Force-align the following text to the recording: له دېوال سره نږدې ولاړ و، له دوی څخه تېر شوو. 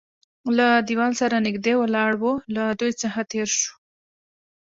له 0.57 0.67
دېوال 0.87 1.13
سره 1.21 1.35
نږدې 1.47 1.73
ولاړ 1.77 2.11
و، 2.21 2.23
له 2.55 2.63
دوی 2.79 2.91
څخه 3.01 3.19
تېر 3.31 3.47
شوو. 3.59 3.73